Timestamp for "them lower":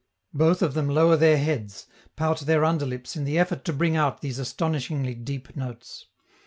0.73-1.15